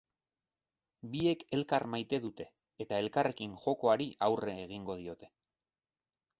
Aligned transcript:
Biek 1.15 1.43
elkar 1.57 1.85
maite 1.95 2.21
dute 2.25 2.47
eta 2.87 3.03
elkarrekin 3.05 3.55
jokoari 3.67 4.11
aurre 4.31 4.59
egingo 4.67 4.99
diote. 5.05 5.33